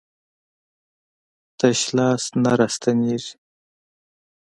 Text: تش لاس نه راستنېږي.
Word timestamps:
تش 1.57 1.79
لاس 1.95 2.23
نه 2.43 2.51
راستنېږي. 2.59 3.33